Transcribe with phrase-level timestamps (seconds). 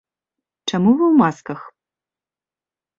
[0.71, 1.59] Чаму вы ў масках?